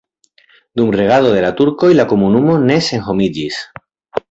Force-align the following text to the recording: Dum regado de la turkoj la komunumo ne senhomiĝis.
Dum 0.79 0.89
regado 0.95 1.33
de 1.35 1.43
la 1.45 1.51
turkoj 1.59 1.91
la 1.99 2.07
komunumo 2.15 2.57
ne 2.71 2.79
senhomiĝis. 2.89 3.63